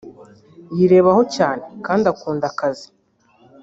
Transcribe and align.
yirebaho 0.75 1.21
cyane 1.35 1.63
kandi 1.85 2.03
akunda 2.13 2.43
akazi 2.51 2.87